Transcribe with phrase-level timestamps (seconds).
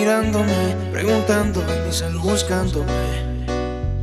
[0.00, 3.44] mirándome, preguntando en mi cel buscándome.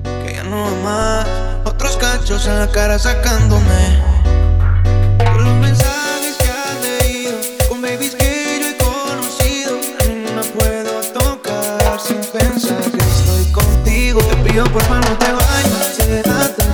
[0.04, 1.26] Que ya no más,
[1.66, 3.82] otros cachos en la cara sacándome.
[5.18, 7.34] Por los mensajes que has leído,
[7.68, 9.72] con babies que yo he conocido,
[10.08, 14.20] ninguna puedo tocar sin pensar que estoy contigo.
[14.20, 16.67] Te pido por favor no te vayas,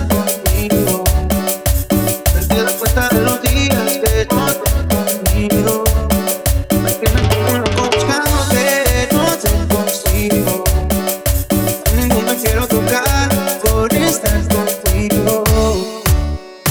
[14.13, 15.44] estar contigo.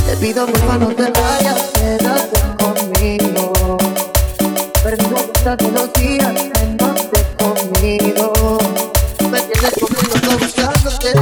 [0.06, 3.52] Te pido porfa no te vayas, quédate conmigo.
[4.82, 6.92] Cuenta de los días que no.
[9.30, 11.21] Me tienes conmigo todo buscándote,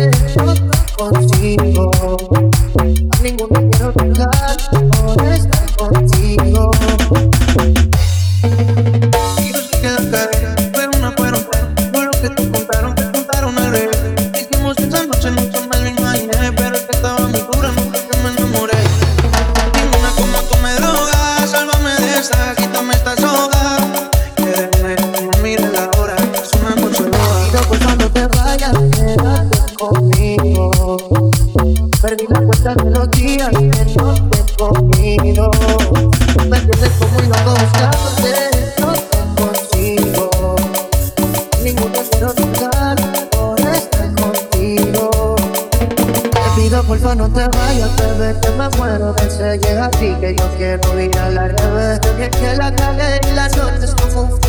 [50.21, 52.01] que yo quiero ir a la revés.
[52.01, 54.41] Que la cagué y la noche es como un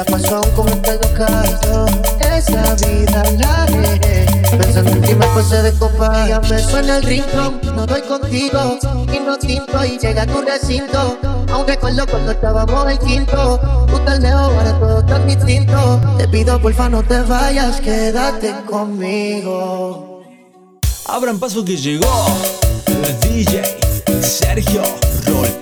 [0.00, 1.86] la paso aún con este locayo.
[2.20, 4.26] Esa vida la dejé.
[4.56, 6.26] Pensando en ti me pasé de copa.
[6.26, 8.78] Ya me suena el ringtone, no doy contigo.
[9.12, 11.18] Y no tinto y llega tu recinto.
[11.52, 13.60] Aún recuerdo cuando estábamos en quinto.
[13.88, 16.00] Tú tan lejos, ahora todo tan distinto.
[16.16, 20.22] Te pido porfa no te vayas, quédate conmigo.
[21.06, 22.26] Abran paso que llegó
[22.86, 23.62] el DJ
[24.22, 24.82] Sergio
[25.26, 25.59] Roldán.